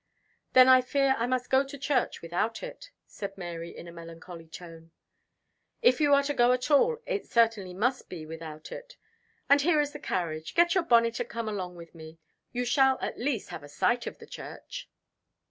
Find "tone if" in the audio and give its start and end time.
4.47-6.01